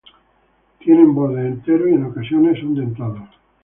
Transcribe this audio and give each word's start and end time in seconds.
Tienen 0.79 1.13
bordes 1.13 1.45
enteros 1.45 1.87
y 1.87 1.93
en 1.93 2.05
ocasiones 2.05 2.57
son 2.59 2.73
dentados. 2.73 3.29